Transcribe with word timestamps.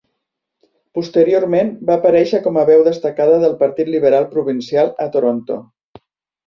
Posteriorment 0.99 1.69
va 1.91 1.99
aparèixer 2.01 2.39
com 2.47 2.57
a 2.57 2.65
veu 2.73 2.81
destacada 2.91 3.39
del 3.45 3.57
Partit 3.63 3.93
Liberal 3.95 4.29
provincial 4.37 4.95
a 5.07 5.11
Toronto. 5.17 5.63